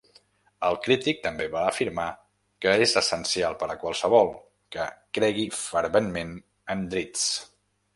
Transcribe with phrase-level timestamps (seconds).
[0.69, 2.07] El crític també va afirmar
[2.65, 4.35] que és essencial per a qualsevol
[4.77, 6.39] que "cregui ferventment
[6.77, 7.53] en Drizzt".